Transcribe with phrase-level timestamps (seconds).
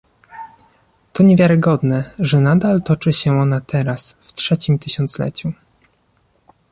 [1.13, 5.53] To niewiarygodne, że nadal toczy się ona teraz, w trzecim tysiącleciu